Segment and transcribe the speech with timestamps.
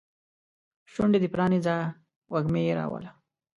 [0.91, 1.75] شونډې دې پرانیزه
[2.33, 3.09] وږمې راوله